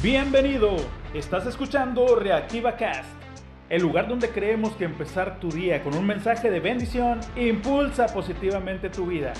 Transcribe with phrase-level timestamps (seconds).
[0.00, 0.76] Bienvenido,
[1.12, 3.08] estás escuchando Reactiva Cast,
[3.68, 8.90] el lugar donde creemos que empezar tu día con un mensaje de bendición impulsa positivamente
[8.90, 9.32] tu vida.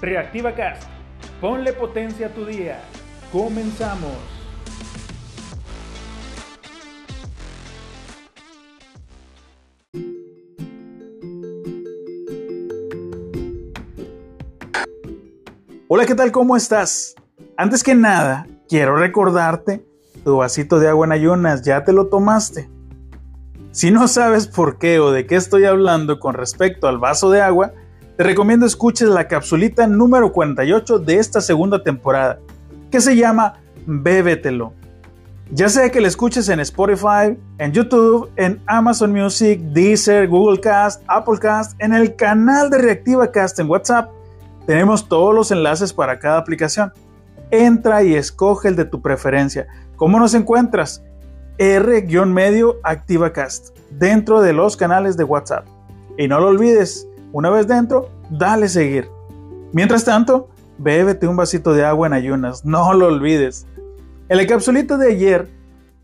[0.00, 0.84] Reactiva Cast,
[1.40, 2.78] ponle potencia a tu día.
[3.32, 4.12] Comenzamos.
[15.88, 16.30] Hola, ¿qué tal?
[16.30, 17.16] ¿Cómo estás?
[17.56, 19.84] Antes que nada, quiero recordarte
[20.24, 22.68] tu vasito de agua en ayunas, ¿ya te lo tomaste?
[23.70, 27.42] Si no sabes por qué o de qué estoy hablando con respecto al vaso de
[27.42, 27.72] agua,
[28.16, 32.38] te recomiendo escuches la capsulita número 48 de esta segunda temporada,
[32.90, 33.54] que se llama
[33.86, 34.72] Bébetelo.
[35.50, 41.02] Ya sea que la escuches en Spotify, en YouTube, en Amazon Music, Deezer, Google Cast,
[41.06, 44.10] Apple Cast, en el canal de Reactiva Cast en WhatsApp,
[44.66, 46.92] tenemos todos los enlaces para cada aplicación.
[47.50, 49.66] Entra y escoge el de tu preferencia.
[49.96, 51.02] ¿Cómo nos encuentras?
[51.58, 55.66] R-medio ActivaCast dentro de los canales de WhatsApp.
[56.18, 59.08] Y no lo olvides, una vez dentro, dale seguir.
[59.72, 63.66] Mientras tanto, bébete un vasito de agua en ayunas, no lo olvides.
[64.28, 65.48] En la capsulita de ayer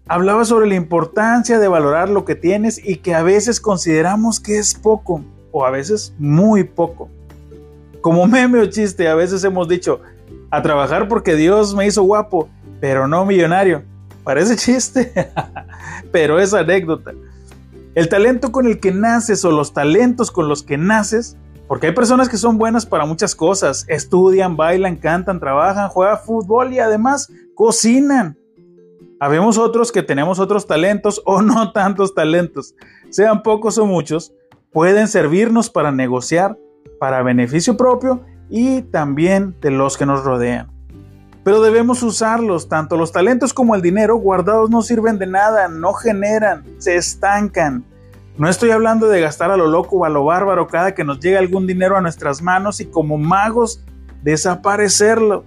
[0.06, 4.58] hablaba sobre la importancia de valorar lo que tienes y que a veces consideramos que
[4.58, 7.08] es poco o a veces muy poco.
[8.00, 10.00] Como meme o chiste, a veces hemos dicho,
[10.50, 12.48] a trabajar porque Dios me hizo guapo
[12.80, 13.84] pero no millonario.
[14.24, 15.12] Parece chiste,
[16.12, 17.12] pero es anécdota.
[17.94, 21.36] El talento con el que naces o los talentos con los que naces,
[21.68, 26.72] porque hay personas que son buenas para muchas cosas, estudian, bailan, cantan, trabajan, juegan fútbol
[26.72, 28.36] y además cocinan.
[29.18, 32.74] Habemos otros que tenemos otros talentos o no tantos talentos,
[33.10, 34.32] sean pocos o muchos,
[34.72, 36.56] pueden servirnos para negociar,
[36.98, 40.70] para beneficio propio y también de los que nos rodean
[41.44, 42.68] pero debemos usarlos.
[42.68, 47.84] Tanto los talentos como el dinero guardados no sirven de nada, no generan, se estancan.
[48.36, 51.20] No estoy hablando de gastar a lo loco o a lo bárbaro cada que nos
[51.20, 53.84] llegue algún dinero a nuestras manos y como magos
[54.22, 55.44] desaparecerlo.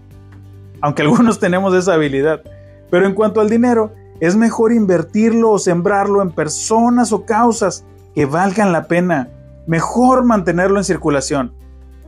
[0.81, 2.41] Aunque algunos tenemos esa habilidad.
[2.89, 8.25] Pero en cuanto al dinero, es mejor invertirlo o sembrarlo en personas o causas que
[8.25, 9.29] valgan la pena.
[9.65, 11.53] Mejor mantenerlo en circulación.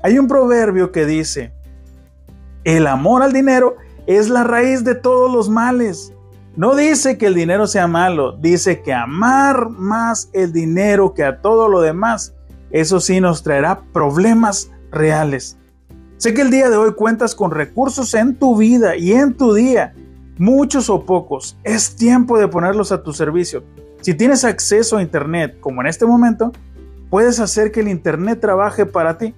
[0.05, 1.51] Hay un proverbio que dice,
[2.63, 6.13] el amor al dinero es la raíz de todos los males.
[6.55, 11.41] No dice que el dinero sea malo, dice que amar más el dinero que a
[11.41, 12.35] todo lo demás,
[12.69, 15.57] eso sí nos traerá problemas reales.
[16.17, 19.55] Sé que el día de hoy cuentas con recursos en tu vida y en tu
[19.55, 19.95] día,
[20.37, 21.57] muchos o pocos.
[21.63, 23.63] Es tiempo de ponerlos a tu servicio.
[24.01, 26.51] Si tienes acceso a Internet, como en este momento,
[27.09, 29.33] puedes hacer que el Internet trabaje para ti.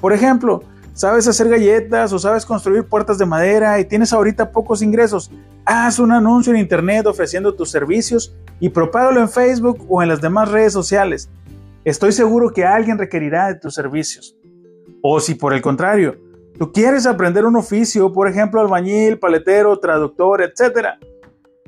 [0.00, 4.82] Por ejemplo, sabes hacer galletas o sabes construir puertas de madera y tienes ahorita pocos
[4.82, 5.30] ingresos,
[5.64, 10.20] haz un anuncio en internet ofreciendo tus servicios y propágalo en Facebook o en las
[10.20, 11.30] demás redes sociales.
[11.84, 14.36] Estoy seguro que alguien requerirá de tus servicios.
[15.02, 16.16] O si por el contrario,
[16.58, 20.88] tú quieres aprender un oficio, por ejemplo, albañil, paletero, traductor, etc.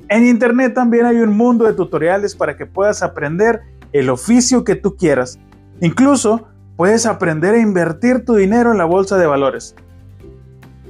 [0.09, 3.61] En internet también hay un mundo de tutoriales para que puedas aprender
[3.93, 5.39] el oficio que tú quieras.
[5.79, 9.75] Incluso puedes aprender a invertir tu dinero en la bolsa de valores.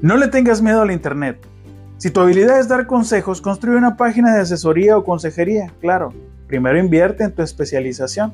[0.02, 1.38] No le tengas miedo al Internet.
[1.98, 6.14] Si tu habilidad es dar consejos, construye una página de asesoría o consejería, claro.
[6.48, 8.34] Primero invierte en tu especialización.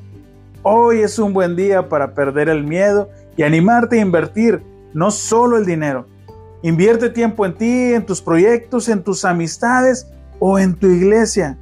[0.62, 4.62] Hoy es un buen día para perder el miedo y animarte a invertir,
[4.94, 6.06] no solo el dinero.
[6.62, 11.58] Invierte tiempo en ti, en tus proyectos, en tus amistades o en tu iglesia.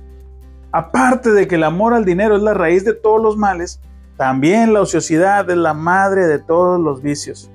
[0.73, 3.81] Aparte de que el amor al dinero es la raíz de todos los males,
[4.17, 7.51] también la ociosidad es la madre de todos los vicios.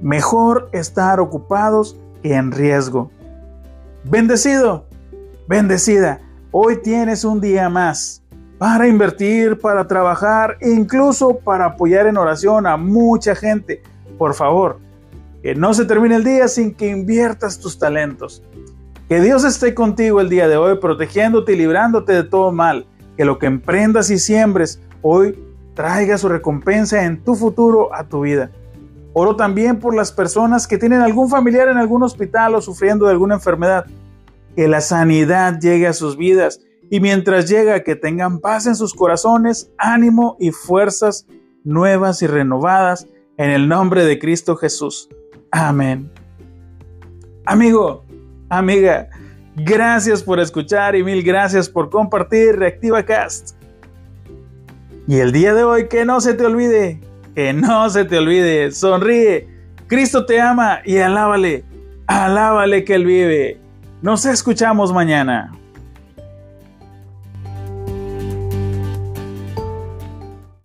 [0.00, 3.10] Mejor estar ocupados que en riesgo.
[4.04, 4.86] Bendecido,
[5.46, 6.20] bendecida,
[6.52, 8.22] hoy tienes un día más
[8.56, 13.82] para invertir, para trabajar, incluso para apoyar en oración a mucha gente.
[14.16, 14.78] Por favor,
[15.42, 18.42] que no se termine el día sin que inviertas tus talentos.
[19.08, 22.86] Que Dios esté contigo el día de hoy, protegiéndote y librándote de todo mal.
[23.16, 25.38] Que lo que emprendas y siembres hoy
[25.78, 28.50] traiga su recompensa en tu futuro a tu vida.
[29.12, 33.12] Oro también por las personas que tienen algún familiar en algún hospital o sufriendo de
[33.12, 33.86] alguna enfermedad.
[34.56, 36.60] Que la sanidad llegue a sus vidas
[36.90, 41.28] y mientras llega que tengan paz en sus corazones, ánimo y fuerzas
[41.62, 45.08] nuevas y renovadas en el nombre de Cristo Jesús.
[45.52, 46.10] Amén.
[47.46, 48.04] Amigo,
[48.48, 49.10] amiga,
[49.54, 53.58] gracias por escuchar y mil gracias por compartir Reactiva Cast.
[55.08, 57.00] Y el día de hoy, que no se te olvide,
[57.34, 59.48] que no se te olvide, sonríe.
[59.86, 61.64] Cristo te ama y alábale,
[62.06, 63.58] alábale que Él vive.
[64.02, 65.50] Nos escuchamos mañana.